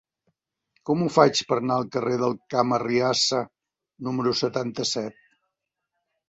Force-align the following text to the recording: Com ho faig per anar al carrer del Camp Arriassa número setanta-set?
Com 0.89 1.01
ho 1.01 1.09
faig 1.17 1.41
per 1.51 1.57
anar 1.61 1.77
al 1.81 1.85
carrer 1.95 2.15
del 2.21 2.33
Camp 2.55 2.73
Arriassa 2.79 3.43
número 4.09 4.35
setanta-set? 4.41 5.21